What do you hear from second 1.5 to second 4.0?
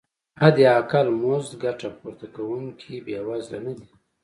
ګټه پورته کوونکي بې وزله نه دي.